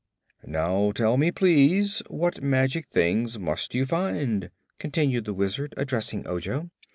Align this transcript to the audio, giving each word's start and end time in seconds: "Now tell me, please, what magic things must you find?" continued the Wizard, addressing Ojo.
"Now 0.47 0.91
tell 0.93 1.15
me, 1.15 1.29
please, 1.31 2.01
what 2.07 2.41
magic 2.41 2.87
things 2.87 3.37
must 3.37 3.75
you 3.75 3.85
find?" 3.85 4.49
continued 4.79 5.25
the 5.25 5.33
Wizard, 5.35 5.75
addressing 5.77 6.25
Ojo. 6.27 6.71